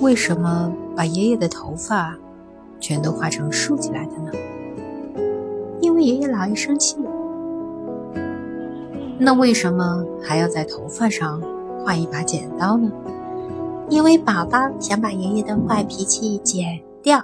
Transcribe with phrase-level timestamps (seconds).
[0.00, 2.16] 为什么把爷爷的头发
[2.80, 4.32] 全都画成竖起来的呢？
[5.80, 6.96] 因为爷爷老爱生气
[9.18, 11.42] 那为什么还要在头发上
[11.84, 12.90] 画一把剪刀呢？
[13.90, 17.22] 因为宝宝想把爷爷的坏脾气剪掉。